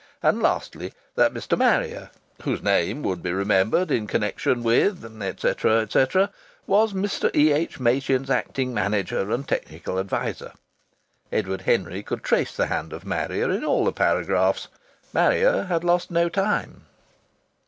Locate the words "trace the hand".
12.23-12.93